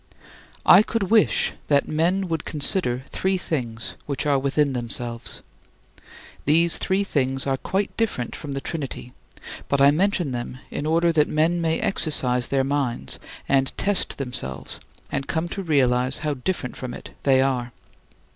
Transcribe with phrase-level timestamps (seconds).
[0.65, 5.43] I could wish that men would consider three things which are within themselves.
[6.45, 9.13] These three things are quite different from the Trinity,
[9.69, 14.79] but I mention them in order that men may exercise their minds and test themselves
[15.11, 17.71] and come to realize how different from it they are.